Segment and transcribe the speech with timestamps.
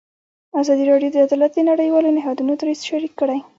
[0.61, 3.39] ازادي راډیو د عدالت د نړیوالو نهادونو دریځ شریک کړی.